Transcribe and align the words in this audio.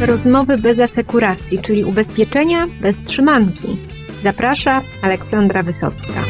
Rozmowy 0.00 0.58
bez 0.58 0.78
asekuracji, 0.78 1.58
czyli 1.58 1.84
ubezpieczenia 1.84 2.66
bez 2.80 3.02
trzymanki. 3.02 3.78
Zaprasza 4.22 4.82
Aleksandra 5.02 5.62
Wysocka. 5.62 6.24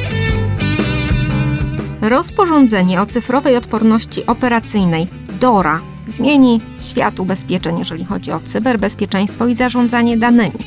Rozporządzenie 2.01 3.01
o 3.01 3.07
cyfrowej 3.07 3.57
odporności 3.57 4.27
operacyjnej 4.27 5.07
DORA 5.41 5.81
zmieni 6.07 6.61
świat 6.79 7.21
ubezpieczeń, 7.21 7.79
jeżeli 7.79 8.05
chodzi 8.05 8.33
o 8.33 8.41
cyberbezpieczeństwo 8.41 9.47
i 9.47 9.55
zarządzanie 9.55 10.17
danymi. 10.17 10.59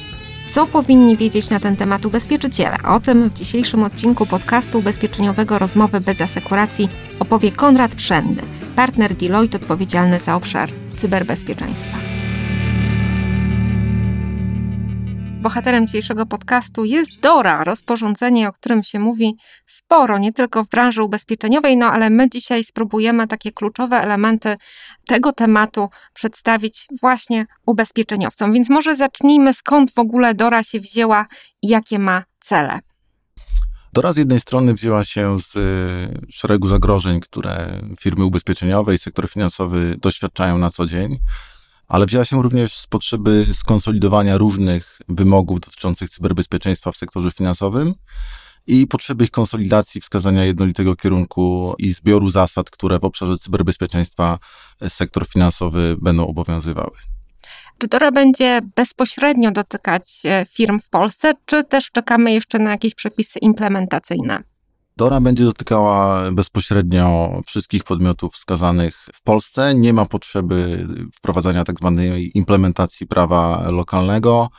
Co 0.47 0.67
powinni 0.67 1.17
wiedzieć 1.17 1.49
na 1.49 1.59
ten 1.59 1.75
temat 1.75 2.05
ubezpieczyciele? 2.05 2.77
O 2.87 2.99
tym 2.99 3.29
w 3.29 3.33
dzisiejszym 3.33 3.83
odcinku 3.83 4.25
podcastu 4.25 4.79
ubezpieczeniowego 4.79 5.59
Rozmowy 5.59 6.01
bez 6.01 6.21
asekuracji 6.21 6.89
opowie 7.19 7.51
Konrad 7.51 7.95
Przędny, 7.95 8.41
partner 8.75 9.15
Deloitte 9.15 9.57
odpowiedzialny 9.57 10.19
za 10.19 10.35
obszar 10.35 10.69
cyberbezpieczeństwa. 10.97 12.10
Bohaterem 15.41 15.85
dzisiejszego 15.85 16.25
podcastu 16.25 16.85
jest 16.85 17.11
DORA, 17.21 17.63
rozporządzenie, 17.63 18.49
o 18.49 18.53
którym 18.53 18.83
się 18.83 18.99
mówi 18.99 19.35
sporo, 19.65 20.17
nie 20.17 20.33
tylko 20.33 20.63
w 20.63 20.69
branży 20.69 21.03
ubezpieczeniowej, 21.03 21.77
no 21.77 21.85
ale 21.85 22.09
my 22.09 22.29
dzisiaj 22.29 22.63
spróbujemy 22.63 23.27
takie 23.27 23.51
kluczowe 23.51 24.01
elementy 24.01 24.55
tego 25.07 25.31
tematu 25.31 25.89
przedstawić 26.13 26.87
właśnie 27.01 27.45
ubezpieczeniowcom. 27.65 28.53
Więc 28.53 28.69
może 28.69 28.95
zacznijmy, 28.95 29.53
skąd 29.53 29.93
w 29.93 29.99
ogóle 29.99 30.33
DORA 30.33 30.63
się 30.63 30.79
wzięła 30.79 31.25
i 31.61 31.67
jakie 31.67 31.99
ma 31.99 32.23
cele. 32.39 32.79
DORA 33.93 34.13
z 34.13 34.17
jednej 34.17 34.39
strony 34.39 34.73
wzięła 34.73 35.03
się 35.03 35.37
z 35.39 35.53
szeregu 36.29 36.67
zagrożeń, 36.67 37.19
które 37.19 37.79
firmy 37.99 38.25
ubezpieczeniowe 38.25 38.93
i 38.93 38.97
sektor 38.97 39.29
finansowy 39.29 39.95
doświadczają 39.97 40.57
na 40.57 40.69
co 40.69 40.85
dzień 40.85 41.17
ale 41.91 42.05
wzięła 42.05 42.25
się 42.25 42.41
również 42.41 42.77
z 42.77 42.87
potrzeby 42.87 43.45
skonsolidowania 43.53 44.37
różnych 44.37 45.01
wymogów 45.09 45.59
dotyczących 45.59 46.09
cyberbezpieczeństwa 46.09 46.91
w 46.91 46.97
sektorze 46.97 47.31
finansowym 47.31 47.93
i 48.67 48.87
potrzeby 48.87 49.23
ich 49.23 49.31
konsolidacji, 49.31 50.01
wskazania 50.01 50.45
jednolitego 50.45 50.95
kierunku 50.95 51.75
i 51.77 51.89
zbioru 51.89 52.29
zasad, 52.29 52.69
które 52.69 52.99
w 52.99 53.03
obszarze 53.03 53.37
cyberbezpieczeństwa 53.37 54.39
sektor 54.89 55.27
finansowy 55.27 55.95
będą 56.01 56.27
obowiązywały. 56.27 56.97
Czy 57.77 57.87
DORA 57.87 58.11
będzie 58.11 58.61
bezpośrednio 58.75 59.51
dotykać 59.51 60.21
e, 60.25 60.45
firm 60.49 60.79
w 60.79 60.89
Polsce, 60.89 61.33
czy 61.45 61.63
też 61.63 61.91
czekamy 61.91 62.31
jeszcze 62.31 62.59
na 62.59 62.71
jakieś 62.71 62.95
przepisy 62.95 63.39
implementacyjne? 63.39 64.43
Dora 65.01 65.21
będzie 65.21 65.43
dotykała 65.43 66.31
bezpośrednio 66.31 67.41
wszystkich 67.45 67.83
podmiotów 67.83 68.33
wskazanych 68.33 69.07
w 69.13 69.23
Polsce. 69.23 69.75
Nie 69.75 69.93
ma 69.93 70.05
potrzeby 70.05 70.87
wprowadzania 71.15 71.63
tak 71.63 71.77
zwanej 71.77 72.37
implementacji 72.37 73.07
prawa 73.07 73.69
lokalnego. 73.69 74.49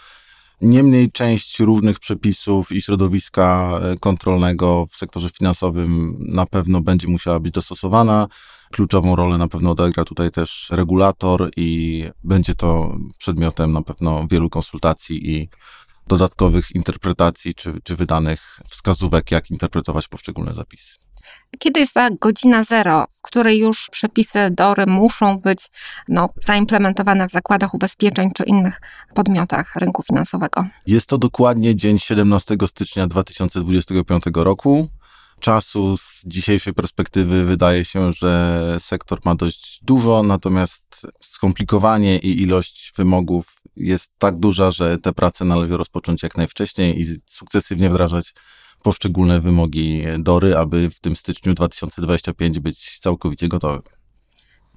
Niemniej 0.61 1.13
część 1.13 1.61
różnych 1.61 1.99
przepisów 1.99 2.73
i 2.73 2.83
środowiska 2.83 3.81
kontrolnego 4.01 4.87
w 4.91 4.97
sektorze 4.97 5.29
finansowym 5.31 6.17
na 6.19 6.47
pewno 6.47 6.81
będzie 6.81 7.09
musiała 7.09 7.41
być 7.41 7.53
dostosowana. 7.53 8.27
Kluczową 8.73 9.17
rolę 9.17 9.39
na 9.39 9.49
pewno 9.49 9.71
odegra 9.71 10.05
tutaj 10.05 10.31
też 10.31 10.69
regulator 10.71 11.51
i 11.57 12.05
będzie 12.25 12.55
to 12.55 12.97
przedmiotem 13.19 13.73
na 13.73 13.83
pewno 13.83 14.27
wielu 14.31 14.51
konsultacji 14.51 15.31
i 15.31 15.49
dodatkowych 16.13 16.71
interpretacji 16.75 17.55
czy, 17.55 17.73
czy 17.85 17.97
wydanych 17.97 18.61
wskazówek, 18.69 19.31
jak 19.31 19.51
interpretować 19.51 20.09
poszczególne 20.09 20.55
zapisy. 20.55 20.95
Kiedy 21.59 21.81
jest 21.81 21.95
ta 21.95 22.11
godzina 22.21 22.65
zero, 22.65 23.07
w 23.11 23.23
której 23.23 23.59
już 23.59 23.89
przepisy 23.91 24.51
DORY 24.51 24.87
muszą 24.87 25.39
być 25.39 25.71
no, 26.09 26.29
zaimplementowane 26.45 27.29
w 27.29 27.33
zakładach 27.33 27.75
ubezpieczeń 27.75 28.31
czy 28.35 28.45
innych 28.45 28.81
podmiotach 29.15 29.77
rynku 29.77 30.03
finansowego? 30.03 30.67
Jest 30.87 31.07
to 31.07 31.19
dokładnie 31.19 31.77
dzień 31.77 31.99
17 31.99 32.57
stycznia 32.67 33.07
2025 33.07 34.25
roku. 34.35 34.89
Czasu 35.41 35.97
z 35.97 36.23
dzisiejszej 36.27 36.75
perspektywy 36.75 37.45
wydaje 37.45 37.85
się, 37.85 38.13
że 38.13 38.77
sektor 38.81 39.19
ma 39.25 39.35
dość 39.35 39.81
dużo, 39.83 40.23
natomiast 40.23 41.07
skomplikowanie 41.21 42.19
i 42.19 42.43
ilość 42.43 42.93
wymogów 42.97 43.62
jest 43.77 44.11
tak 44.19 44.37
duża, 44.37 44.71
że 44.71 44.99
te 44.99 45.13
prace 45.13 45.45
należy 45.45 45.77
rozpocząć 45.77 46.23
jak 46.23 46.37
najwcześniej 46.37 47.01
i 47.01 47.05
sukcesywnie 47.27 47.91
wdrażać 47.91 48.35
poszczególne 48.83 49.41
wymogi 49.41 50.05
DORY, 50.19 50.59
aby 50.59 50.91
w 50.91 51.01
tym 51.01 51.17
styczniu 51.17 51.55
2025 51.55 52.61
być 52.61 52.99
całkowicie 52.99 53.49
gotowym. 53.49 53.83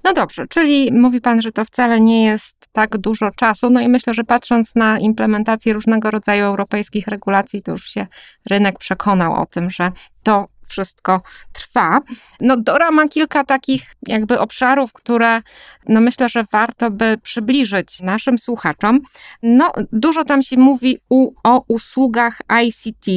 No 0.03 0.13
dobrze, 0.13 0.47
czyli 0.47 0.91
mówi 0.91 1.21
Pan, 1.21 1.41
że 1.41 1.51
to 1.51 1.65
wcale 1.65 2.01
nie 2.01 2.25
jest 2.25 2.55
tak 2.71 2.97
dużo 2.97 3.31
czasu. 3.31 3.69
No 3.69 3.81
i 3.81 3.89
myślę, 3.89 4.13
że 4.13 4.23
patrząc 4.23 4.75
na 4.75 4.99
implementację 4.99 5.73
różnego 5.73 6.11
rodzaju 6.11 6.45
europejskich 6.45 7.07
regulacji, 7.07 7.61
to 7.61 7.71
już 7.71 7.89
się 7.89 8.07
rynek 8.49 8.79
przekonał 8.79 9.33
o 9.33 9.45
tym, 9.45 9.69
że 9.69 9.91
to 10.23 10.47
wszystko 10.65 11.21
trwa. 11.53 12.01
No 12.41 12.57
Dora 12.57 12.91
ma 12.91 13.07
kilka 13.07 13.43
takich 13.43 13.95
jakby 14.07 14.39
obszarów, 14.39 14.93
które 14.93 15.41
no 15.89 16.01
myślę, 16.01 16.29
że 16.29 16.45
warto 16.51 16.91
by 16.91 17.17
przybliżyć 17.23 18.01
naszym 18.01 18.39
słuchaczom. 18.39 18.99
No 19.43 19.71
dużo 19.91 20.23
tam 20.23 20.41
się 20.41 20.57
mówi 20.57 20.97
u, 21.09 21.31
o 21.43 21.63
usługach 21.67 22.41
ICT 22.65 23.07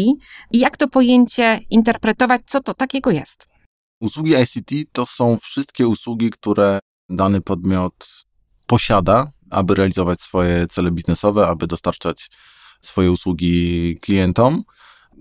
i 0.53 0.59
jak 0.59 0.77
to 0.77 0.89
pojęcie 0.89 1.61
interpretować, 1.71 2.43
co 2.47 2.61
to 2.61 2.75
takiego 2.75 3.11
jest? 3.11 3.49
Usługi 4.01 4.33
ICT 4.43 4.93
to 4.93 5.07
są 5.07 5.37
wszystkie 5.39 5.89
usługi, 5.89 6.31
które 6.31 6.79
dany 7.09 7.41
podmiot 7.41 8.09
posiada, 8.67 9.33
aby 9.51 9.75
realizować 9.75 10.21
swoje 10.21 10.67
cele 10.67 10.91
biznesowe, 10.91 11.49
aby 11.49 11.67
dostarczać 11.67 12.31
swoje 12.81 13.13
usługi 13.13 13.99
klientom. 14.03 14.63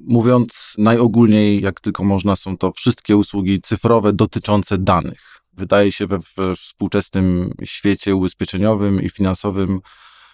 Mówiąc 0.01 0.73
najogólniej, 0.77 1.61
jak 1.61 1.79
tylko 1.79 2.03
można, 2.03 2.35
są 2.35 2.57
to 2.57 2.71
wszystkie 2.71 3.17
usługi 3.17 3.61
cyfrowe 3.61 4.13
dotyczące 4.13 4.77
danych. 4.77 5.41
Wydaje 5.53 5.91
się, 5.91 6.07
we, 6.07 6.19
współczesnym 6.55 7.53
świecie 7.63 8.15
ubezpieczeniowym 8.15 9.01
i 9.01 9.09
finansowym 9.09 9.79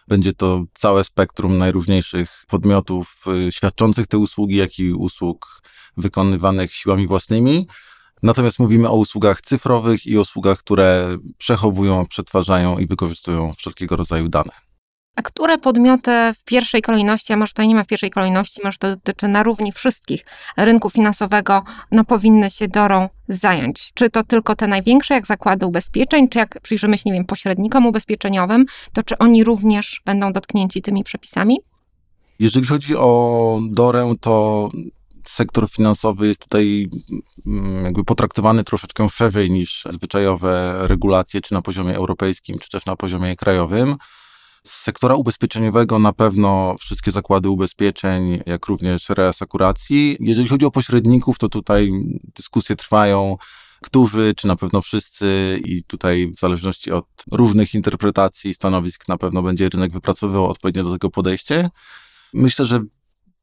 będzie 0.07 0.33
to 0.33 0.63
całe 0.73 1.03
spektrum 1.03 1.57
najróżniejszych 1.57 2.45
podmiotów 2.47 3.23
y, 3.47 3.51
świadczących 3.51 4.07
te 4.07 4.17
usługi, 4.17 4.55
jak 4.55 4.79
i 4.79 4.93
usług 4.93 5.61
wykonywanych 5.97 6.73
siłami 6.73 7.07
własnymi. 7.07 7.67
Natomiast 8.23 8.59
mówimy 8.59 8.89
o 8.89 8.95
usługach 8.95 9.41
cyfrowych 9.41 10.05
i 10.05 10.17
usługach, 10.17 10.59
które 10.59 11.17
przechowują, 11.37 12.05
przetwarzają 12.05 12.77
i 12.77 12.87
wykorzystują 12.87 13.53
wszelkiego 13.53 13.95
rodzaju 13.95 14.29
dane. 14.29 14.72
A 15.15 15.21
które 15.21 15.57
podmioty 15.57 16.11
w 16.35 16.43
pierwszej 16.43 16.81
kolejności, 16.81 17.33
a 17.33 17.37
może 17.37 17.53
to 17.53 17.63
nie 17.63 17.75
ma 17.75 17.83
w 17.83 17.87
pierwszej 17.87 18.09
kolejności, 18.09 18.61
może 18.63 18.77
to 18.77 18.89
dotyczy 18.89 19.27
na 19.27 19.43
równi 19.43 19.71
wszystkich 19.71 20.25
rynku 20.57 20.89
finansowego, 20.89 21.63
no 21.91 22.05
powinny 22.05 22.51
się 22.51 22.67
dorą 22.67 23.09
zająć? 23.27 23.91
Czy 23.93 24.09
to 24.09 24.23
tylko 24.23 24.55
te 24.55 24.67
największe, 24.67 25.13
jak 25.13 25.27
zakłady 25.27 25.65
ubezpieczeń, 25.65 26.29
czy 26.29 26.39
jak 26.39 26.61
przyjrzymy 26.61 26.97
się, 26.97 27.03
nie 27.05 27.13
wiem, 27.13 27.25
pośrednikom 27.25 27.85
ubezpieczeniowym, 27.85 28.65
to 28.93 29.03
czy 29.03 29.17
oni 29.17 29.43
również 29.43 30.01
będą 30.05 30.33
dotknięci 30.33 30.81
tymi 30.81 31.03
przepisami? 31.03 31.57
Jeżeli 32.39 32.67
chodzi 32.67 32.95
o 32.95 33.59
DORę, 33.69 34.13
to 34.21 34.69
sektor 35.27 35.69
finansowy 35.69 36.27
jest 36.27 36.41
tutaj 36.41 36.89
mm, 37.47 37.85
jakby 37.85 38.03
potraktowany 38.03 38.63
troszeczkę 38.63 39.09
szerzej 39.09 39.51
niż 39.51 39.83
zwyczajowe 39.89 40.79
regulacje, 40.87 41.41
czy 41.41 41.53
na 41.53 41.61
poziomie 41.61 41.95
europejskim, 41.95 42.59
czy 42.59 42.69
też 42.69 42.85
na 42.85 42.95
poziomie 42.95 43.35
krajowym. 43.35 43.95
Z 44.67 44.83
sektora 44.83 45.15
ubezpieczeniowego 45.15 45.99
na 45.99 46.13
pewno 46.13 46.75
wszystkie 46.79 47.11
zakłady 47.11 47.49
ubezpieczeń, 47.49 48.39
jak 48.45 48.65
również 48.65 49.09
reasekuracji. 49.09 50.17
Jeżeli 50.19 50.47
chodzi 50.47 50.65
o 50.65 50.71
pośredników, 50.71 51.37
to 51.37 51.49
tutaj 51.49 51.91
dyskusje 52.35 52.75
trwają, 52.75 53.37
którzy, 53.81 54.33
czy 54.37 54.47
na 54.47 54.55
pewno 54.55 54.81
wszyscy, 54.81 55.59
i 55.65 55.83
tutaj 55.83 56.31
w 56.35 56.39
zależności 56.39 56.91
od 56.91 57.05
różnych 57.31 57.73
interpretacji 57.73 58.53
stanowisk, 58.53 59.07
na 59.07 59.17
pewno 59.17 59.41
będzie 59.41 59.69
rynek 59.69 59.91
wypracowywał 59.91 60.45
odpowiednio 60.45 60.83
do 60.83 60.91
tego 60.91 61.09
podejście. 61.09 61.69
Myślę, 62.33 62.65
że 62.65 62.81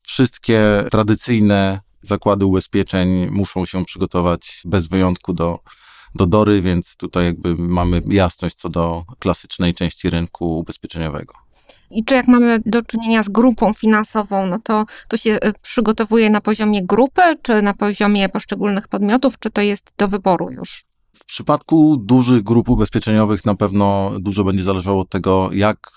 wszystkie 0.03 0.85
tradycyjne 0.91 1.81
zakłady 2.03 2.45
ubezpieczeń 2.45 3.31
muszą 3.31 3.67
się 3.67 3.85
przygotować 3.85 4.63
bez 4.65 4.87
wyjątku 4.87 5.33
do 5.33 5.59
do 6.15 6.27
Dory, 6.27 6.63
więc 6.63 6.97
tutaj 6.97 7.25
jakby 7.25 7.57
mamy 7.57 8.03
jasność 8.09 8.57
co 8.57 8.69
do 8.69 9.05
klasycznej 9.19 9.75
części 9.75 10.11
rynku 10.11 10.59
ubezpieczeniowego. 10.59 11.35
I 11.91 12.05
czy 12.05 12.15
jak 12.15 12.29
mamy 12.29 12.61
do 12.67 12.83
czynienia 12.83 13.23
z 13.23 13.29
grupą 13.29 13.73
finansową, 13.73 14.47
no 14.47 14.59
to 14.59 14.85
to 15.09 15.17
się 15.17 15.31
y, 15.31 15.53
przygotowuje 15.63 16.31
na 16.31 16.41
poziomie 16.41 16.87
grupy, 16.87 17.23
czy 17.43 17.63
na 17.63 17.75
poziomie 17.75 18.29
poszczególnych 18.29 18.89
podmiotów, 18.89 19.39
czy 19.39 19.51
to 19.51 19.61
jest 19.61 19.93
do 19.99 20.09
wyboru 20.09 20.51
już? 20.51 20.85
W 21.15 21.25
przypadku 21.25 21.97
dużych 21.97 22.43
grup 22.43 22.69
ubezpieczeniowych 22.69 23.45
na 23.45 23.55
pewno 23.55 24.11
dużo 24.21 24.45
będzie 24.45 24.65
zależało 24.65 25.01
od 25.01 25.09
tego, 25.09 25.51
jak 25.53 25.91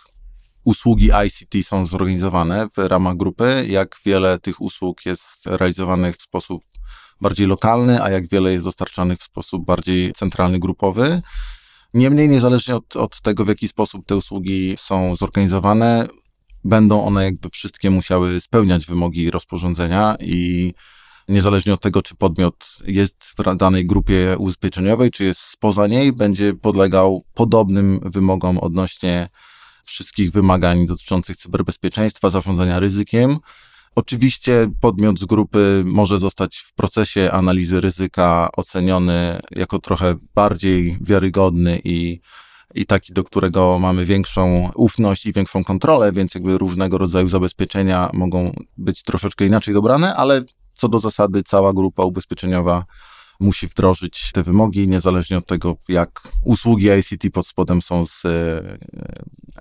usługi 0.63 1.10
ICT 1.27 1.68
są 1.68 1.86
zorganizowane 1.86 2.68
w 2.77 2.77
ramach 2.77 3.18
grupy, 3.18 3.65
jak 3.68 3.98
wiele 4.06 4.39
tych 4.39 4.62
usług 4.62 5.06
jest 5.06 5.45
realizowanych 5.45 6.15
w 6.15 6.21
sposób 6.21 6.63
bardziej 7.21 7.48
lokalny, 7.48 8.04
a 8.04 8.10
jak 8.10 8.30
wiele 8.30 8.51
jest 8.51 8.65
dostarczanych 8.65 9.19
w 9.19 9.24
sposób 9.24 9.65
bardziej 9.65 10.13
centralny, 10.13 10.60
grupowy. 10.60 11.21
Niemniej, 11.94 12.30
niezależnie 12.30 12.75
od, 12.75 12.95
od 12.95 13.21
tego, 13.21 13.45
w 13.45 13.48
jaki 13.48 13.68
sposób 13.68 14.06
te 14.06 14.15
usługi 14.15 14.75
są 14.77 15.15
zorganizowane, 15.15 16.07
będą 16.63 17.06
one 17.06 17.24
jakby 17.24 17.50
wszystkie 17.50 17.89
musiały 17.89 18.42
spełniać 18.42 18.86
wymogi 18.86 19.31
rozporządzenia 19.31 20.15
i 20.19 20.74
niezależnie 21.27 21.74
od 21.74 21.81
tego, 21.81 22.01
czy 22.01 22.15
podmiot 22.15 22.77
jest 22.86 23.33
w 23.38 23.56
danej 23.56 23.86
grupie 23.86 24.36
ubezpieczeniowej, 24.38 25.12
czy 25.12 25.24
jest 25.24 25.42
spoza 25.42 25.88
niej, 25.88 26.13
będzie 26.13 26.54
podlegał 26.54 27.24
podobnym 27.33 28.00
wymogom 28.04 28.57
odnośnie 28.57 29.30
wszystkich 29.86 30.31
wymagań 30.31 30.86
dotyczących 30.86 31.38
cyberbezpieczeństwa, 31.38 32.30
zarządzania 32.30 32.80
ryzykiem. 32.80 33.38
Oczywiście 33.95 34.72
podmiot 34.81 35.19
z 35.19 35.25
grupy 35.25 35.84
może 35.86 36.19
zostać 36.19 36.57
w 36.57 36.74
procesie 36.74 37.31
analizy 37.31 37.81
ryzyka 37.81 38.50
oceniony 38.57 39.40
jako 39.51 39.80
trochę 39.80 40.16
bardziej 40.36 40.98
wiarygodny 41.01 41.81
i, 41.84 42.19
i 42.75 42.86
taki, 42.86 43.13
do 43.13 43.24
którego 43.24 43.80
mamy 43.80 44.06
większą 44.06 44.72
ufność 44.75 45.25
i 45.25 45.34
większą 45.34 45.63
kontrolę, 45.63 46.12
więc 46.12 46.36
jakby 46.36 46.57
różnego 46.57 46.98
rodzaju 46.98 47.30
zabezpieczenia 47.30 48.10
mogą 48.13 48.54
być 48.78 49.04
troszeczkę 49.04 49.45
inaczej 49.45 49.74
dobrane, 49.74 50.16
ale 50.16 50.44
co 50.74 50.88
do 50.88 51.00
zasady 51.00 51.44
cała 51.44 51.74
grupa 51.74 52.04
ubezpieczeniowa 52.04 52.86
musi 53.39 53.68
wdrożyć 53.68 54.31
te 54.34 54.44
wymogi, 54.44 54.88
niezależnie 54.88 55.38
od 55.38 55.46
tego, 55.46 55.75
jak 55.89 56.28
usługi 56.46 56.88
ICT 57.00 57.34
pod 57.34 57.48
spodem 57.48 57.81
są 57.81 58.06
z, 58.06 58.25
e, 58.25 58.78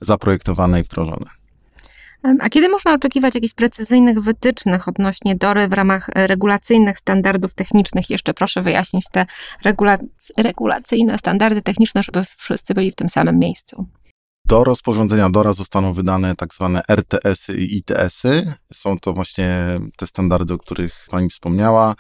zaprojektowane 0.01 0.81
i 0.81 0.83
wdrożone. 0.83 1.42
A 2.41 2.49
kiedy 2.49 2.69
można 2.69 2.93
oczekiwać 2.93 3.35
jakichś 3.35 3.55
precyzyjnych 3.55 4.21
wytycznych 4.21 4.89
odnośnie 4.89 5.37
DORY 5.37 5.69
w 5.69 5.73
ramach 5.73 6.09
regulacyjnych 6.15 6.99
standardów 6.99 7.55
technicznych? 7.55 8.11
Jeszcze 8.11 8.35
proszę 8.35 8.63
wyjaśnić 8.63 9.05
te 9.13 9.27
regulac 9.65 10.01
regulacyjne 10.37 11.19
standardy 11.19 11.63
techniczne, 11.63 12.03
żeby 12.03 12.25
wszyscy 12.37 12.75
byli 12.75 12.91
w 12.91 12.95
tym 12.95 13.09
samym 13.09 13.39
miejscu. 13.39 13.87
Do 14.45 14.65
rozporządzenia 14.65 15.31
DORA 15.31 15.53
zostaną 15.53 15.93
wydane 15.93 16.37
tak 16.37 16.55
zwane 16.55 16.83
RTS-y 16.89 17.57
i 17.57 17.77
ITS-y. 17.77 18.55
Są 18.73 18.99
to 18.99 19.13
właśnie 19.13 19.81
te 19.97 20.07
standardy, 20.07 20.55
o 20.55 20.59
których 20.59 21.07
Pani 21.11 21.29
wspomniała. 21.29 21.95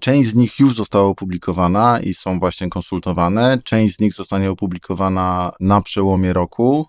Część 0.00 0.30
z 0.30 0.34
nich 0.34 0.58
już 0.58 0.74
została 0.74 1.04
opublikowana 1.04 2.00
i 2.00 2.14
są 2.14 2.38
właśnie 2.38 2.68
konsultowane. 2.68 3.58
Część 3.64 3.96
z 3.96 4.00
nich 4.00 4.14
zostanie 4.14 4.50
opublikowana 4.50 5.52
na 5.60 5.80
przełomie 5.80 6.32
roku. 6.32 6.86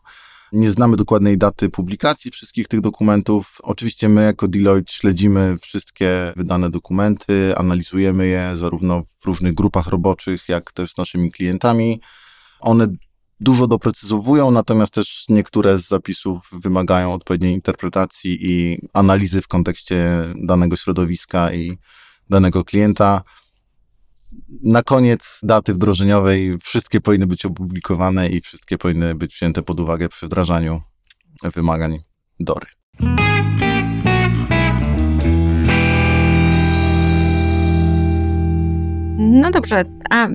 Nie 0.52 0.72
znamy 0.72 0.98
dokładnej 0.98 1.38
daty 1.38 1.70
publikacji 1.70 2.32
wszystkich 2.32 2.68
tych 2.68 2.82
dokumentów. 2.82 3.58
Oczywiście 3.64 4.10
my 4.10 4.24
jako 4.24 4.48
Deloitte 4.48 4.94
śledzimy 4.94 5.58
wszystkie 5.62 6.34
wydane 6.36 6.70
dokumenty, 6.70 7.54
analizujemy 7.58 8.28
je 8.28 8.52
zarówno 8.56 9.04
w 9.20 9.26
różnych 9.26 9.54
grupach 9.54 9.88
roboczych, 9.88 10.50
jak 10.50 10.72
też 10.72 10.92
z 10.92 10.98
naszymi 10.98 11.32
klientami. 11.32 12.02
One 12.60 12.88
dużo 13.40 13.68
doprecyzowują, 13.68 14.52
natomiast 14.52 14.94
też 14.94 15.26
niektóre 15.30 15.78
z 15.78 15.88
zapisów 15.88 16.50
wymagają 16.52 17.14
odpowiedniej 17.14 17.54
interpretacji 17.54 18.38
i 18.42 18.82
analizy 18.94 19.42
w 19.42 19.48
kontekście 19.48 20.24
danego 20.36 20.76
środowiska 20.76 21.54
i 21.54 21.78
danego 22.30 22.64
klienta. 22.64 23.22
Na 24.64 24.84
koniec 24.84 25.40
daty 25.44 25.74
wdrożeniowej 25.74 26.58
wszystkie 26.58 27.02
powinny 27.02 27.28
być 27.28 27.46
opublikowane 27.46 28.30
i 28.30 28.42
wszystkie 28.42 28.78
powinny 28.78 29.16
być 29.16 29.34
wzięte 29.36 29.64
pod 29.64 29.80
uwagę 29.80 30.10
przy 30.10 30.26
wdrażaniu 30.26 30.82
wymagań 31.44 32.00
DORY. 32.40 32.68
No 39.18 39.52
dobrze, 39.52 39.84
a 40.10 40.28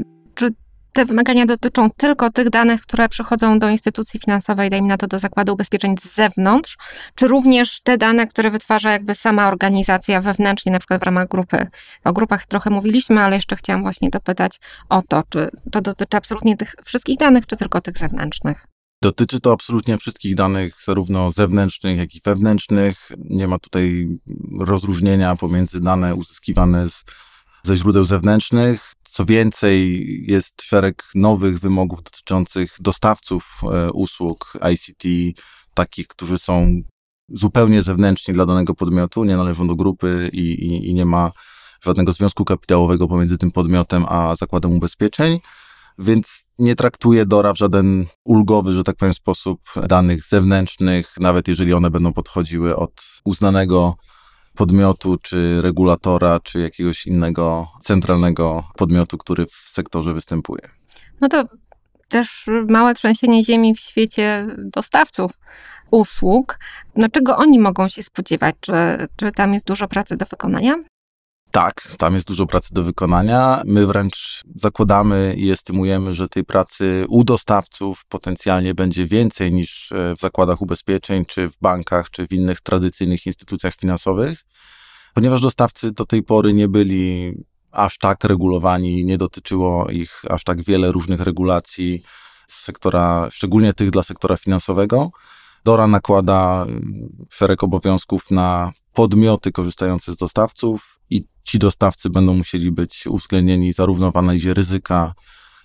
te 0.92 1.04
wymagania 1.04 1.46
dotyczą 1.46 1.90
tylko 1.96 2.30
tych 2.30 2.50
danych, 2.50 2.82
które 2.82 3.08
przychodzą 3.08 3.58
do 3.58 3.68
instytucji 3.68 4.20
finansowej, 4.20 4.70
dajmy 4.70 4.88
na 4.88 4.96
to 4.96 5.06
do 5.06 5.18
zakładu 5.18 5.52
ubezpieczeń 5.52 5.94
z 6.00 6.14
zewnątrz, 6.14 6.76
czy 7.14 7.28
również 7.28 7.80
te 7.80 7.98
dane, 7.98 8.26
które 8.26 8.50
wytwarza 8.50 8.90
jakby 8.90 9.14
sama 9.14 9.48
organizacja 9.48 10.20
wewnętrznie, 10.20 10.72
na 10.72 10.78
przykład 10.78 11.00
w 11.00 11.04
ramach 11.04 11.28
grupy. 11.28 11.66
O 12.04 12.12
grupach 12.12 12.46
trochę 12.46 12.70
mówiliśmy, 12.70 13.20
ale 13.20 13.36
jeszcze 13.36 13.56
chciałam 13.56 13.82
właśnie 13.82 14.10
dopytać 14.10 14.60
o 14.88 15.02
to, 15.08 15.22
czy 15.28 15.50
to 15.72 15.80
dotyczy 15.80 16.16
absolutnie 16.16 16.56
tych 16.56 16.74
wszystkich 16.84 17.18
danych, 17.18 17.46
czy 17.46 17.56
tylko 17.56 17.80
tych 17.80 17.98
zewnętrznych? 17.98 18.66
Dotyczy 19.02 19.40
to 19.40 19.52
absolutnie 19.52 19.98
wszystkich 19.98 20.34
danych, 20.34 20.74
zarówno 20.84 21.32
zewnętrznych, 21.32 21.98
jak 21.98 22.14
i 22.14 22.20
wewnętrznych. 22.24 23.10
Nie 23.18 23.48
ma 23.48 23.58
tutaj 23.58 24.08
rozróżnienia 24.60 25.36
pomiędzy 25.36 25.80
dane 25.80 26.14
uzyskiwane 26.14 26.90
z, 26.90 27.04
ze 27.64 27.76
źródeł 27.76 28.04
zewnętrznych. 28.04 28.92
Co 29.12 29.24
więcej, 29.24 30.06
jest 30.28 30.62
szereg 30.62 31.04
nowych 31.14 31.60
wymogów 31.60 32.02
dotyczących 32.02 32.76
dostawców 32.80 33.60
e, 33.62 33.92
usług 33.92 34.52
ICT, 34.72 35.04
takich, 35.74 36.06
którzy 36.06 36.38
są 36.38 36.82
zupełnie 37.28 37.82
zewnętrzni 37.82 38.34
dla 38.34 38.46
danego 38.46 38.74
podmiotu, 38.74 39.24
nie 39.24 39.36
należą 39.36 39.66
do 39.66 39.76
grupy 39.76 40.28
i, 40.32 40.38
i, 40.38 40.90
i 40.90 40.94
nie 40.94 41.04
ma 41.04 41.30
żadnego 41.84 42.12
związku 42.12 42.44
kapitałowego 42.44 43.08
pomiędzy 43.08 43.38
tym 43.38 43.50
podmiotem 43.50 44.04
a 44.08 44.36
zakładem 44.36 44.72
ubezpieczeń 44.72 45.40
więc 45.98 46.44
nie 46.58 46.76
traktuje 46.76 47.26
DORA 47.26 47.52
w 47.52 47.58
żaden 47.58 48.06
ulgowy, 48.24 48.72
że 48.72 48.84
tak 48.84 48.96
powiem, 48.96 49.14
sposób 49.14 49.60
danych 49.88 50.24
zewnętrznych, 50.24 51.14
nawet 51.20 51.48
jeżeli 51.48 51.74
one 51.74 51.90
będą 51.90 52.12
podchodziły 52.12 52.76
od 52.76 53.20
uznanego 53.24 53.96
podmiotu, 54.56 55.16
czy 55.22 55.62
regulatora, 55.62 56.40
czy 56.40 56.60
jakiegoś 56.60 57.06
innego 57.06 57.68
centralnego 57.82 58.64
podmiotu, 58.76 59.18
który 59.18 59.46
w 59.46 59.64
sektorze 59.66 60.14
występuje. 60.14 60.68
No 61.20 61.28
to 61.28 61.44
też 62.08 62.46
małe 62.68 62.94
trzęsienie 62.94 63.44
ziemi 63.44 63.74
w 63.74 63.80
świecie 63.80 64.46
dostawców 64.58 65.32
usług. 65.90 66.58
No 66.96 67.08
czego 67.08 67.36
oni 67.36 67.58
mogą 67.58 67.88
się 67.88 68.02
spodziewać? 68.02 68.56
Czy, 68.60 68.72
czy 69.16 69.32
tam 69.32 69.54
jest 69.54 69.66
dużo 69.66 69.88
pracy 69.88 70.16
do 70.16 70.26
wykonania? 70.26 70.74
Tak, 71.52 71.94
tam 71.98 72.14
jest 72.14 72.26
dużo 72.26 72.46
pracy 72.46 72.74
do 72.74 72.82
wykonania. 72.82 73.62
My 73.66 73.86
wręcz 73.86 74.42
zakładamy 74.56 75.34
i 75.36 75.50
estymujemy, 75.50 76.14
że 76.14 76.28
tej 76.28 76.44
pracy 76.44 77.04
u 77.08 77.24
dostawców 77.24 78.04
potencjalnie 78.08 78.74
będzie 78.74 79.06
więcej 79.06 79.52
niż 79.52 79.92
e, 79.92 80.16
w 80.16 80.20
zakładach 80.20 80.62
ubezpieczeń, 80.62 81.24
czy 81.24 81.48
w 81.48 81.58
bankach, 81.58 82.10
czy 82.10 82.26
w 82.26 82.32
innych 82.32 82.60
tradycyjnych 82.60 83.26
instytucjach 83.26 83.74
finansowych, 83.74 84.44
ponieważ 85.14 85.40
dostawcy 85.40 85.92
do 85.92 86.06
tej 86.06 86.22
pory 86.22 86.52
nie 86.52 86.68
byli 86.68 87.32
aż 87.70 87.98
tak 87.98 88.24
regulowani, 88.24 89.04
nie 89.04 89.18
dotyczyło 89.18 89.90
ich 89.90 90.22
aż 90.30 90.44
tak 90.44 90.62
wiele 90.62 90.92
różnych 90.92 91.20
regulacji 91.20 92.02
z 92.48 92.64
sektora, 92.64 93.28
szczególnie 93.30 93.72
tych 93.72 93.90
dla 93.90 94.02
sektora 94.02 94.36
finansowego. 94.36 95.10
Dora 95.64 95.86
nakłada 95.86 96.66
szereg 97.30 97.62
obowiązków 97.62 98.30
na 98.30 98.72
podmioty 98.92 99.52
korzystające 99.52 100.12
z 100.12 100.16
dostawców 100.16 100.91
ci 101.44 101.58
dostawcy 101.58 102.10
będą 102.10 102.34
musieli 102.34 102.72
być 102.72 103.06
uwzględnieni 103.06 103.72
zarówno 103.72 104.12
w 104.12 104.16
analizie 104.16 104.54
ryzyka, 104.54 105.14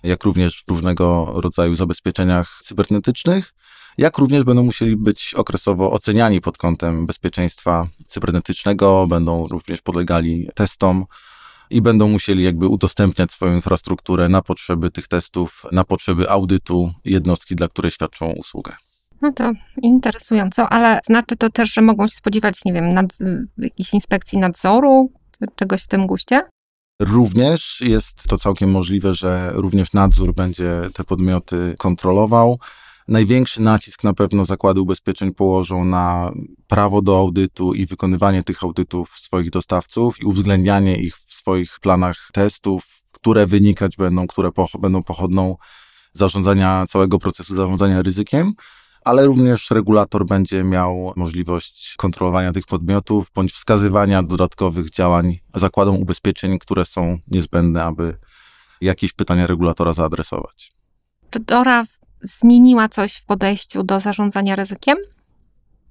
jak 0.02 0.24
również 0.24 0.64
w 0.66 0.70
różnego 0.70 1.32
rodzaju 1.34 1.74
zabezpieczeniach 1.74 2.60
cybernetycznych, 2.64 3.54
jak 3.98 4.18
również 4.18 4.44
będą 4.44 4.62
musieli 4.62 4.96
być 4.96 5.34
okresowo 5.34 5.92
oceniani 5.92 6.40
pod 6.40 6.58
kątem 6.58 7.06
bezpieczeństwa 7.06 7.88
cybernetycznego, 8.06 9.06
będą 9.06 9.46
również 9.46 9.82
podlegali 9.82 10.48
testom 10.54 11.06
i 11.70 11.82
będą 11.82 12.08
musieli 12.08 12.44
jakby 12.44 12.68
udostępniać 12.68 13.32
swoją 13.32 13.54
infrastrukturę 13.54 14.28
na 14.28 14.42
potrzeby 14.42 14.90
tych 14.90 15.08
testów, 15.08 15.62
na 15.72 15.84
potrzeby 15.84 16.30
audytu 16.30 16.92
jednostki, 17.04 17.54
dla 17.54 17.68
której 17.68 17.90
świadczą 17.90 18.26
usługę. 18.26 18.72
No 19.22 19.32
to 19.32 19.52
interesująco, 19.82 20.68
ale 20.68 21.00
znaczy 21.06 21.36
to 21.36 21.50
też, 21.50 21.72
że 21.72 21.80
mogą 21.80 22.06
się 22.06 22.16
spodziewać, 22.16 22.64
nie 22.64 22.72
wiem, 22.72 22.88
nad, 22.88 23.18
jakiejś 23.58 23.94
inspekcji 23.94 24.38
nadzoru, 24.38 25.12
czegoś 25.56 25.82
w 25.82 25.88
tym 25.88 26.06
guście? 26.06 26.42
Również 27.02 27.80
jest 27.80 28.28
to 28.28 28.38
całkiem 28.38 28.70
możliwe, 28.70 29.14
że 29.14 29.52
również 29.54 29.92
nadzór 29.92 30.34
będzie 30.34 30.80
te 30.94 31.04
podmioty 31.04 31.74
kontrolował. 31.78 32.58
Największy 33.08 33.62
nacisk 33.62 34.04
na 34.04 34.14
pewno 34.14 34.44
zakłady 34.44 34.80
ubezpieczeń 34.80 35.34
położą 35.34 35.84
na 35.84 36.32
prawo 36.66 37.02
do 37.02 37.18
audytu 37.18 37.74
i 37.74 37.86
wykonywanie 37.86 38.42
tych 38.42 38.62
audytów 38.62 39.18
swoich 39.18 39.50
dostawców 39.50 40.20
i 40.20 40.24
uwzględnianie 40.24 40.96
ich 40.96 41.16
w 41.16 41.34
swoich 41.34 41.80
planach 41.80 42.28
testów, 42.32 43.02
które 43.12 43.46
wynikać 43.46 43.96
będą, 43.96 44.26
które 44.26 44.52
poch 44.52 44.70
będą 44.80 45.02
pochodną 45.02 45.56
zarządzania 46.12 46.86
całego 46.88 47.18
procesu 47.18 47.54
zarządzania 47.54 48.02
ryzykiem 48.02 48.52
ale 49.04 49.26
również 49.26 49.70
regulator 49.70 50.26
będzie 50.26 50.64
miał 50.64 51.12
możliwość 51.16 51.94
kontrolowania 51.96 52.52
tych 52.52 52.66
podmiotów 52.66 53.30
bądź 53.34 53.52
wskazywania 53.52 54.22
dodatkowych 54.22 54.90
działań 54.90 55.38
zakładom 55.54 55.96
ubezpieczeń, 55.96 56.58
które 56.58 56.84
są 56.84 57.18
niezbędne, 57.28 57.84
aby 57.84 58.18
jakieś 58.80 59.12
pytania 59.12 59.46
regulatora 59.46 59.92
zaadresować. 59.92 60.72
Czy 61.30 61.40
DORA 61.40 61.84
zmieniła 62.22 62.88
coś 62.88 63.14
w 63.14 63.24
podejściu 63.24 63.82
do 63.82 64.00
zarządzania 64.00 64.56
ryzykiem? 64.56 64.96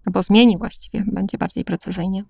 Albo 0.06 0.24
zmieni 0.24 0.58
właściwie, 0.58 1.04
będzie 1.08 1.38
bardziej 1.38 1.64
precyzyjnie. 1.64 2.24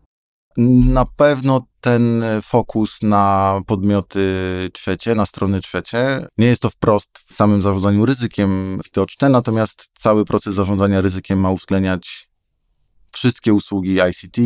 Na 0.57 1.05
pewno 1.05 1.67
ten 1.81 2.23
fokus 2.41 2.97
na 3.01 3.61
podmioty 3.67 4.29
trzecie, 4.73 5.15
na 5.15 5.25
strony 5.25 5.61
trzecie. 5.61 6.27
Nie 6.37 6.47
jest 6.47 6.61
to 6.61 6.69
wprost 6.69 7.19
w 7.27 7.33
samym 7.33 7.61
zarządzaniu 7.61 8.05
ryzykiem 8.05 8.79
widoczne, 8.85 9.29
natomiast 9.29 9.89
cały 9.99 10.25
proces 10.25 10.53
zarządzania 10.53 11.01
ryzykiem 11.01 11.39
ma 11.39 11.51
uwzględniać 11.51 12.29
wszystkie 13.13 13.53
usługi 13.53 13.97
ICT, 14.09 14.37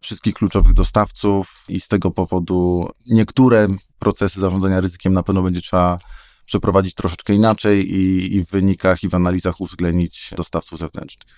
wszystkich 0.00 0.34
kluczowych 0.34 0.72
dostawców 0.72 1.64
i 1.68 1.80
z 1.80 1.88
tego 1.88 2.10
powodu 2.10 2.88
niektóre 3.06 3.68
procesy 3.98 4.40
zarządzania 4.40 4.80
ryzykiem 4.80 5.12
na 5.12 5.22
pewno 5.22 5.42
będzie 5.42 5.60
trzeba 5.60 5.98
przeprowadzić 6.44 6.94
troszeczkę 6.94 7.34
inaczej 7.34 7.94
i, 7.94 8.34
i 8.36 8.44
w 8.44 8.50
wynikach 8.50 9.02
i 9.02 9.08
w 9.08 9.14
analizach 9.14 9.60
uwzględnić 9.60 10.30
dostawców 10.36 10.78
zewnętrznych. 10.78 11.28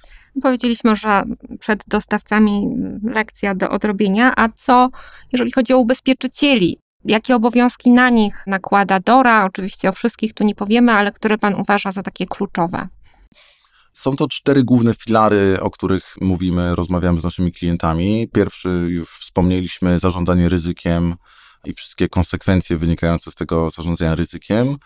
Powiedzieliśmy, 0.43 0.97
że 0.97 1.25
przed 1.59 1.85
dostawcami 1.89 2.69
lekcja 3.03 3.55
do 3.55 3.71
odrobienia, 3.71 4.33
a 4.37 4.49
co 4.49 4.91
jeżeli 5.33 5.53
chodzi 5.53 5.73
o 5.73 5.79
ubezpieczycieli? 5.79 6.79
Jakie 7.05 7.37
obowiązki 7.37 7.91
na 7.91 8.11
nich 8.11 8.43
nakłada 8.47 9.01
DORA? 9.01 9.45
Oczywiście 9.45 9.89
o 9.89 9.93
wszystkich 9.93 10.35
tu 10.35 10.45
nie 10.45 10.55
powiemy, 10.55 10.93
ale 10.93 11.13
które 11.13 11.39
Pan 11.39 11.55
uważa 11.55 11.93
za 11.93 12.03
takie 12.03 12.27
kluczowe? 12.27 12.89
Są 13.93 14.17
to 14.17 14.29
cztery 14.29 14.65
główne 14.65 14.95
filary, 14.95 15.61
o 15.61 15.71
których 15.71 16.15
mówimy, 16.21 16.75
rozmawiamy 16.75 17.21
z 17.21 17.25
naszymi 17.25 17.53
klientami. 17.53 18.29
Pierwszy 18.33 18.87
już 18.89 19.19
wspomnieliśmy, 19.19 19.99
zarządzanie 19.99 20.49
ryzykiem 20.49 21.15
i 21.65 21.75
wszystkie 21.75 22.09
konsekwencje 22.09 22.77
wynikające 22.77 23.31
z 23.31 23.35
tego 23.35 23.71
zarządzania 23.71 24.15
ryzykiem. 24.15 24.77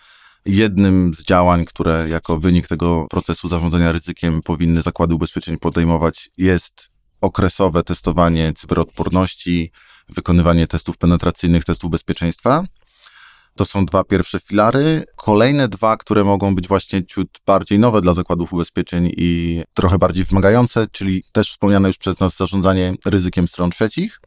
Jednym 0.51 1.15
z 1.15 1.25
działań, 1.25 1.65
które 1.65 2.09
jako 2.09 2.41
wynik 2.41 2.69
tego 2.69 3.07
procesu 3.11 3.49
zarządzania 3.49 3.93
ryzykiem 3.93 4.43
powinny 4.43 4.83
zakłady 4.83 5.15
ubezpieczeń 5.15 5.59
podejmować, 5.59 6.31
jest 6.39 6.89
okresowe 7.21 7.83
testowanie 7.83 8.53
cyberodporności, 8.53 9.71
wykonywanie 10.09 10.67
testów 10.67 10.99
penetracyjnych, 10.99 11.65
testów 11.65 11.91
bezpieczeństwa. 11.91 12.65
To 13.57 13.65
są 13.65 13.87
dwa 13.87 14.05
pierwsze 14.05 14.41
filary. 14.41 15.05
Kolejne 15.17 15.69
dwa, 15.69 15.97
które 15.97 16.25
mogą 16.25 16.55
być 16.55 16.69
właśnie 16.69 17.07
ciut 17.07 17.29
bardziej 17.47 17.79
nowe 17.79 18.01
dla 18.01 18.15
zakładów 18.15 18.53
ubezpieczeń 18.53 19.13
i 19.17 19.63
trochę 19.75 19.99
bardziej 19.99 20.25
wymagające, 20.25 20.87
czyli 20.93 21.23
też 21.33 21.51
wspomniane 21.51 21.89
już 21.89 21.99
przez 21.99 22.21
nas 22.21 22.37
zarządzanie 22.37 22.95
ryzykiem 23.07 23.49
stron 23.49 23.71
trzecich. 23.71 24.21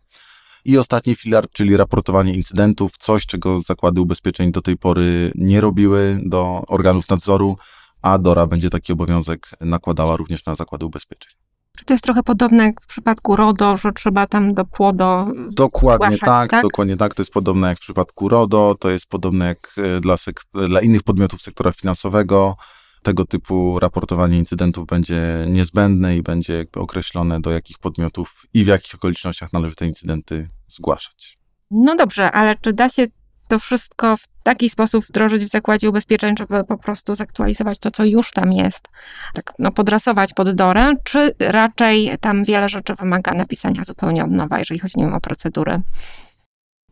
I 0.65 0.77
ostatni 0.77 1.15
filar, 1.15 1.49
czyli 1.51 1.77
raportowanie 1.77 2.33
incydentów, 2.33 2.91
coś, 2.99 3.25
czego 3.25 3.61
zakłady 3.61 4.01
ubezpieczeń 4.01 4.51
do 4.51 4.61
tej 4.61 4.77
pory 4.77 5.31
nie 5.35 5.61
robiły 5.61 6.19
do 6.23 6.61
organów 6.67 7.09
nadzoru, 7.09 7.57
a 8.01 8.17
DORA 8.17 8.47
będzie 8.47 8.69
taki 8.69 8.93
obowiązek 8.93 9.49
nakładała 9.61 10.15
również 10.15 10.45
na 10.45 10.55
zakłady 10.55 10.85
ubezpieczeń. 10.85 11.31
Czy 11.77 11.85
to 11.85 11.93
jest 11.93 12.03
trochę 12.03 12.23
podobne 12.23 12.63
jak 12.63 12.81
w 12.81 12.87
przypadku 12.87 13.35
RODO, 13.35 13.77
że 13.77 13.91
trzeba 13.91 14.27
tam 14.27 14.53
do 14.53 14.65
płodo. 14.65 15.27
Dokładnie 15.51 16.07
zgłaszać, 16.07 16.19
tak, 16.19 16.49
tak, 16.49 16.61
dokładnie 16.61 16.97
tak. 16.97 17.13
To 17.13 17.21
jest 17.21 17.31
podobne 17.31 17.67
jak 17.67 17.77
w 17.77 17.81
przypadku 17.81 18.29
RODO, 18.29 18.75
to 18.79 18.89
jest 18.89 19.05
podobne 19.05 19.45
jak 19.45 19.75
e, 19.77 20.01
dla, 20.01 20.15
dla 20.53 20.81
innych 20.81 21.03
podmiotów 21.03 21.41
sektora 21.41 21.71
finansowego. 21.71 22.55
Tego 23.03 23.25
typu 23.25 23.79
raportowanie 23.79 24.37
incydentów 24.37 24.85
będzie 24.85 25.21
niezbędne 25.47 26.17
i 26.17 26.21
będzie 26.21 26.53
jakby 26.53 26.79
określone, 26.79 27.41
do 27.41 27.51
jakich 27.51 27.79
podmiotów 27.79 28.45
i 28.53 28.63
w 28.63 28.67
jakich 28.67 28.95
okolicznościach 28.95 29.53
należy 29.53 29.75
te 29.75 29.85
incydenty 29.85 30.49
zgłaszać. 30.67 31.37
No 31.71 31.95
dobrze, 31.95 32.31
ale 32.31 32.55
czy 32.55 32.73
da 32.73 32.89
się 32.89 33.07
to 33.47 33.59
wszystko 33.59 34.17
w 34.17 34.27
taki 34.43 34.69
sposób 34.69 35.05
wdrożyć 35.05 35.43
w 35.43 35.49
zakładzie 35.49 35.89
ubezpieczeń, 35.89 36.35
żeby 36.37 36.63
po 36.63 36.77
prostu 36.77 37.15
zaktualizować 37.15 37.79
to, 37.79 37.91
co 37.91 38.05
już 38.05 38.33
tam 38.33 38.53
jest, 38.53 38.87
tak 39.33 39.53
no, 39.59 39.71
podrasować 39.71 40.33
pod 40.33 40.51
dorę, 40.51 40.93
czy 41.03 41.35
raczej 41.39 42.11
tam 42.21 42.43
wiele 42.43 42.69
rzeczy 42.69 42.95
wymaga 42.95 43.33
napisania 43.33 43.83
zupełnie 43.83 44.23
od 44.23 44.31
nowa, 44.31 44.59
jeżeli 44.59 44.79
chodzi 44.79 44.93
nie 44.97 45.03
wiem, 45.03 45.13
o 45.13 45.21
procedury? 45.21 45.81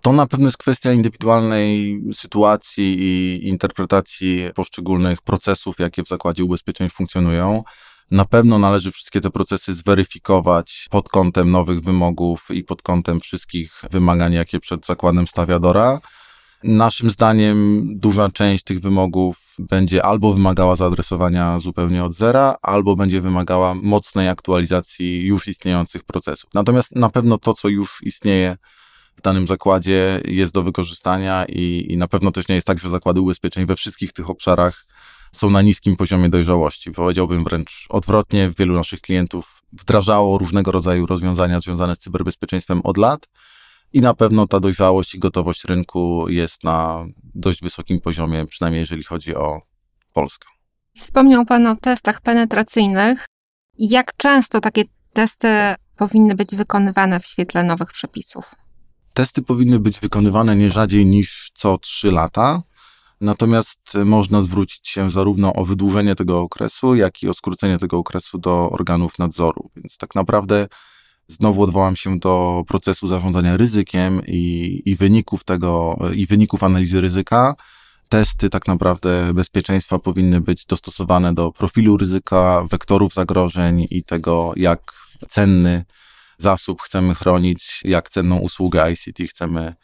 To 0.01 0.13
na 0.13 0.27
pewno 0.27 0.45
jest 0.45 0.57
kwestia 0.57 0.91
indywidualnej 0.91 1.99
sytuacji 2.13 2.97
i 2.99 3.47
interpretacji 3.47 4.49
poszczególnych 4.55 5.21
procesów, 5.21 5.79
jakie 5.79 6.03
w 6.03 6.07
zakładzie 6.07 6.43
ubezpieczeń 6.43 6.89
funkcjonują. 6.89 7.63
Na 8.11 8.25
pewno 8.25 8.59
należy 8.59 8.91
wszystkie 8.91 9.21
te 9.21 9.29
procesy 9.29 9.73
zweryfikować 9.73 10.87
pod 10.89 11.09
kątem 11.09 11.51
nowych 11.51 11.81
wymogów 11.81 12.47
i 12.49 12.63
pod 12.63 12.81
kątem 12.81 13.19
wszystkich 13.19 13.81
wymagań, 13.91 14.33
jakie 14.33 14.59
przed 14.59 14.85
zakładem 14.85 15.27
stawia 15.27 15.59
DORA. 15.59 15.99
Naszym 16.63 17.09
zdaniem 17.09 17.87
duża 17.99 18.29
część 18.29 18.63
tych 18.63 18.81
wymogów 18.81 19.37
będzie 19.59 20.05
albo 20.05 20.33
wymagała 20.33 20.75
zaadresowania 20.75 21.59
zupełnie 21.59 22.03
od 22.03 22.13
zera, 22.13 22.55
albo 22.61 22.95
będzie 22.95 23.21
wymagała 23.21 23.75
mocnej 23.75 24.29
aktualizacji 24.29 25.25
już 25.25 25.47
istniejących 25.47 26.03
procesów. 26.03 26.49
Natomiast 26.53 26.95
na 26.95 27.09
pewno 27.09 27.37
to, 27.37 27.53
co 27.53 27.67
już 27.67 28.03
istnieje 28.03 28.57
w 29.19 29.21
danym 29.21 29.47
zakładzie, 29.47 30.21
jest 30.25 30.53
do 30.53 30.63
wykorzystania 30.63 31.45
i, 31.45 31.85
i 31.89 31.97
na 31.97 32.07
pewno 32.07 32.31
też 32.31 32.47
nie 32.47 32.55
jest 32.55 32.67
tak, 32.67 32.79
że 32.79 32.89
zakłady 32.89 33.21
ubezpieczeń 33.21 33.65
we 33.65 33.75
wszystkich 33.75 34.13
tych 34.13 34.29
obszarach 34.29 34.85
są 35.31 35.49
na 35.49 35.61
niskim 35.61 35.95
poziomie 35.95 36.29
dojrzałości. 36.29 36.91
Powiedziałbym 36.91 37.43
wręcz 37.43 37.85
odwrotnie, 37.89 38.51
wielu 38.57 38.73
naszych 38.73 39.01
klientów 39.01 39.61
wdrażało 39.73 40.37
różnego 40.37 40.71
rodzaju 40.71 41.05
rozwiązania 41.05 41.59
związane 41.59 41.95
z 41.95 41.99
cyberbezpieczeństwem 41.99 42.81
od 42.83 42.97
lat 42.97 43.27
i 43.93 44.01
na 44.01 44.13
pewno 44.13 44.47
ta 44.47 44.59
dojrzałość 44.59 45.15
i 45.15 45.19
gotowość 45.19 45.65
rynku 45.65 46.29
jest 46.29 46.63
na 46.63 47.05
dość 47.35 47.61
wysokim 47.61 47.99
poziomie, 47.99 48.45
przynajmniej 48.45 48.79
jeżeli 48.79 49.03
chodzi 49.03 49.35
o 49.35 49.61
Polskę. 50.13 50.47
Wspomniał 50.97 51.45
Pan 51.45 51.67
o 51.67 51.75
testach 51.75 52.21
penetracyjnych. 52.21 53.25
Jak 53.77 54.17
często 54.17 54.61
takie 54.61 54.83
testy 55.13 55.47
powinny 55.97 56.35
być 56.35 56.55
wykonywane 56.55 57.19
w 57.19 57.25
świetle 57.25 57.63
nowych 57.63 57.91
przepisów? 57.91 58.55
Testy 59.13 59.41
powinny 59.41 59.79
być 59.79 59.99
wykonywane 59.99 60.55
nie 60.55 60.71
rzadziej 60.71 61.05
niż 61.05 61.51
co 61.53 61.77
3 61.77 62.11
lata. 62.11 62.61
Natomiast 63.21 63.79
można 64.05 64.41
zwrócić 64.41 64.87
się 64.87 65.11
zarówno 65.11 65.53
o 65.53 65.65
wydłużenie 65.65 66.15
tego 66.15 66.41
okresu, 66.41 66.95
jak 66.95 67.23
i 67.23 67.29
o 67.29 67.33
skrócenie 67.33 67.77
tego 67.77 67.97
okresu 67.97 68.37
do 68.37 68.69
organów 68.69 69.19
nadzoru. 69.19 69.69
Więc 69.75 69.97
tak 69.97 70.15
naprawdę 70.15 70.67
znowu 71.27 71.63
odwołam 71.63 71.95
się 71.95 72.19
do 72.19 72.63
procesu 72.67 73.07
zarządzania 73.07 73.57
ryzykiem 73.57 74.21
i, 74.27 74.81
i 74.85 74.95
wyników 74.95 75.43
tego, 75.43 75.99
i 76.15 76.25
wyników 76.25 76.63
analizy 76.63 77.01
ryzyka. 77.01 77.55
Testy 78.09 78.49
tak 78.49 78.67
naprawdę 78.67 79.33
bezpieczeństwa 79.33 79.99
powinny 79.99 80.41
być 80.41 80.65
dostosowane 80.65 81.33
do 81.33 81.51
profilu 81.51 81.97
ryzyka, 81.97 82.63
wektorów 82.69 83.13
zagrożeń 83.13 83.85
i 83.91 84.03
tego, 84.03 84.53
jak 84.55 84.81
cenny 85.29 85.85
zasób 86.39 86.81
chcemy 86.81 87.15
chronić, 87.15 87.81
jak 87.83 88.09
cenną 88.09 88.37
usługę 88.37 88.91
ICT 88.91 89.29
chcemy 89.29 89.75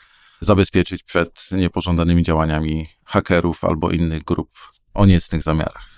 zabezpieczyć 0.42 1.04
przed 1.04 1.48
niepożądanymi 1.52 2.24
działaniami 2.24 2.88
hakerów 3.06 3.64
albo 3.64 3.92
innych 3.92 4.24
grup 4.24 4.50
o 4.94 5.06
niecnych 5.06 5.44
zamiarach. 5.44 5.90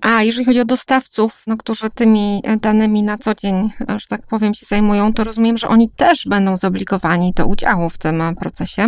A 0.00 0.22
jeżeli 0.22 0.44
chodzi 0.44 0.60
o 0.60 0.64
dostawców, 0.64 1.42
no, 1.46 1.56
którzy 1.56 1.90
tymi 1.90 2.42
danymi 2.60 3.02
na 3.02 3.18
co 3.18 3.34
dzień, 3.34 3.70
że 3.88 4.06
tak 4.08 4.26
powiem, 4.26 4.54
się 4.54 4.66
zajmują, 4.66 5.12
to 5.12 5.24
rozumiem, 5.24 5.58
że 5.58 5.68
oni 5.68 5.90
też 5.90 6.26
będą 6.26 6.56
zobligowani 6.56 7.32
do 7.32 7.46
udziału 7.46 7.90
w 7.90 7.98
tym 7.98 8.22
procesie. 8.40 8.86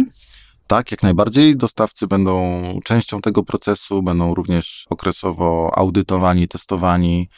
Tak, 0.67 0.91
jak 0.91 1.03
najbardziej. 1.03 1.57
Dostawcy 1.57 2.07
będą 2.07 2.63
częścią 2.85 3.21
tego 3.21 3.43
procesu, 3.43 4.03
będą 4.03 4.35
również 4.35 4.87
okresowo 4.91 5.73
audytowani, 5.77 6.49
testowani 6.49 7.29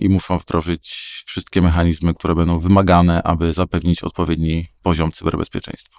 i 0.00 0.08
muszą 0.08 0.38
wdrożyć 0.38 0.88
wszystkie 1.26 1.62
mechanizmy, 1.62 2.14
które 2.14 2.34
będą 2.34 2.58
wymagane, 2.58 3.22
aby 3.22 3.52
zapewnić 3.52 4.02
odpowiedni 4.02 4.66
poziom 4.82 5.12
cyberbezpieczeństwa. 5.12 5.98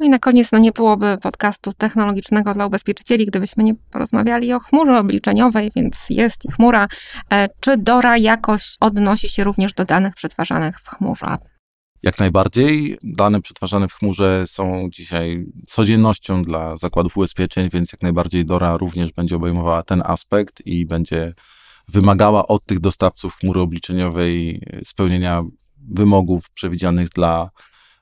No 0.00 0.06
i 0.06 0.08
na 0.08 0.18
koniec, 0.18 0.52
no 0.52 0.58
nie 0.58 0.72
byłoby 0.72 1.18
podcastu 1.22 1.72
technologicznego 1.72 2.54
dla 2.54 2.66
ubezpieczycieli, 2.66 3.26
gdybyśmy 3.26 3.64
nie 3.64 3.74
porozmawiali 3.74 4.52
o 4.52 4.60
chmurze 4.60 4.98
obliczeniowej, 4.98 5.70
więc 5.76 5.96
jest 6.10 6.44
i 6.44 6.52
chmura. 6.52 6.88
E, 7.30 7.48
czy 7.60 7.76
DORA 7.76 8.16
jakoś 8.16 8.76
odnosi 8.80 9.28
się 9.28 9.44
również 9.44 9.74
do 9.74 9.84
danych 9.84 10.14
przetwarzanych 10.14 10.80
w 10.80 10.88
chmurze? 10.88 11.38
Jak 12.02 12.18
najbardziej. 12.18 12.98
Dane 13.02 13.42
przetwarzane 13.42 13.88
w 13.88 13.94
chmurze 13.94 14.44
są 14.46 14.88
dzisiaj 14.92 15.44
codziennością 15.68 16.42
dla 16.42 16.76
zakładów 16.76 17.16
ubezpieczeń, 17.16 17.68
więc 17.72 17.92
jak 17.92 18.02
najbardziej 18.02 18.44
DORA 18.44 18.76
również 18.76 19.12
będzie 19.12 19.36
obejmowała 19.36 19.82
ten 19.82 20.02
aspekt 20.04 20.66
i 20.66 20.86
będzie 20.86 21.32
wymagała 21.92 22.46
od 22.46 22.64
tych 22.64 22.80
dostawców 22.80 23.36
chmury 23.36 23.60
obliczeniowej 23.60 24.62
spełnienia 24.84 25.42
wymogów 25.76 26.50
przewidzianych 26.50 27.08
dla 27.08 27.50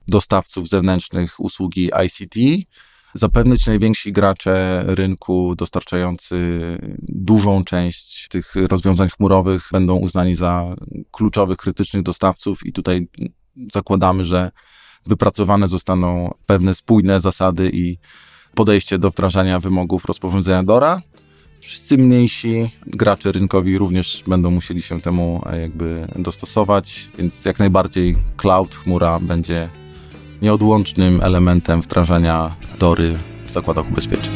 dostawców 0.08 0.68
zewnętrznych 0.68 1.40
usługi 1.40 1.90
ICT, 2.06 2.66
zapewnić 3.14 3.66
najwięksi 3.66 4.12
gracze 4.12 4.84
rynku 4.86 5.54
dostarczający 5.56 6.60
dużą 7.02 7.64
część 7.64 8.28
tych 8.28 8.54
rozwiązań 8.54 9.08
chmurowych 9.08 9.68
będą 9.72 9.96
uznani 9.96 10.36
za 10.36 10.76
kluczowych, 11.10 11.56
krytycznych 11.56 12.02
dostawców 12.02 12.66
i 12.66 12.72
tutaj 12.72 13.08
zakładamy, 13.72 14.24
że 14.24 14.50
wypracowane 15.06 15.68
zostaną 15.68 16.34
pewne 16.46 16.74
spójne 16.74 17.20
zasady 17.20 17.70
i 17.72 17.98
podejście 18.54 18.98
do 18.98 19.10
wdrażania 19.10 19.60
wymogów 19.60 20.04
rozporządzenia 20.04 20.62
DORA. 20.62 21.02
Wszyscy 21.60 21.98
mniejsi 21.98 22.70
gracze 22.86 23.32
rynkowi 23.32 23.78
również 23.78 24.24
będą 24.26 24.50
musieli 24.50 24.82
się 24.82 25.00
temu 25.00 25.42
e, 25.46 25.60
jakby 25.60 26.06
dostosować, 26.16 27.10
więc 27.18 27.44
jak 27.44 27.58
najbardziej 27.58 28.16
cloud, 28.36 28.74
chmura 28.74 29.20
będzie 29.20 29.68
nieodłącznym 30.42 31.20
elementem 31.22 31.82
wdrażania 31.82 32.56
Dory 32.78 33.18
w 33.44 33.50
zakładach 33.50 33.88
ubezpieczeń. 33.88 34.34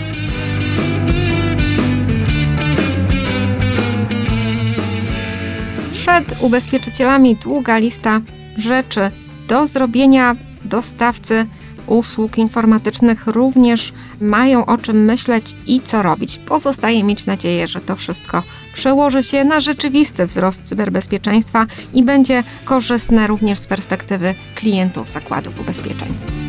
Przed 5.93 6.43
ubezpieczycielami 6.43 7.37
długa 7.37 7.79
lista 7.79 8.21
rzeczy 8.59 9.11
do 9.49 9.67
zrobienia. 9.67 10.37
Dostawcy 10.73 11.47
usług 11.87 12.39
informatycznych 12.39 13.27
również 13.27 13.93
mają 14.21 14.67
o 14.67 14.79
czym 14.79 15.05
myśleć 15.05 15.57
i 15.67 15.81
co 15.81 16.03
robić. 16.03 16.39
Pozostaje 16.39 17.05
mieć 17.05 17.27
nadzieję, 17.27 17.69
że 17.69 17.81
to 17.81 17.97
wszystko 17.97 18.43
przełoży 18.75 19.23
się 19.23 19.45
na 19.45 19.61
rzeczywisty 19.61 20.27
wzrost 20.27 20.63
cyberbezpieczeństwa 20.63 21.67
i 21.95 22.03
będzie 22.03 22.43
korzystne 22.65 23.27
również 23.27 23.59
z 23.59 23.67
perspektywy 23.67 24.35
klientów 24.55 25.11
zakładów 25.11 25.61
ubezpieczeń. 25.61 26.42